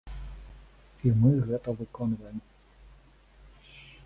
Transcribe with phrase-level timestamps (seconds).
[1.09, 2.37] І мы гэта выконваем!